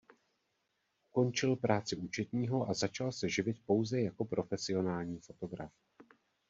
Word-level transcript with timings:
Ukončil 1.11 1.55
práci 1.55 1.95
účetního 1.95 2.69
a 2.69 2.73
začal 2.73 3.11
se 3.11 3.29
živit 3.29 3.65
pouze 3.65 4.01
jako 4.01 4.25
profesionální 4.25 5.19
fotograf. 5.19 5.71